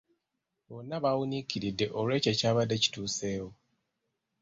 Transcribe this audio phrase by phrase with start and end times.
[0.67, 3.49] Bonna bawuniikiridde olw'ekyo ekyabadde kituseewo.